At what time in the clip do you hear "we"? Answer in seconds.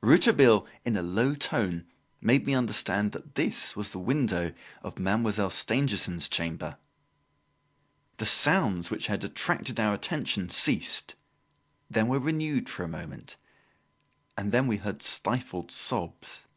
14.66-14.78